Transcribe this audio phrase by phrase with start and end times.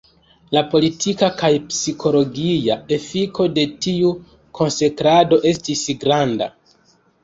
[0.55, 4.13] La politika kaj psikologia efiko de tiu
[4.63, 6.55] konsekrado estis granda.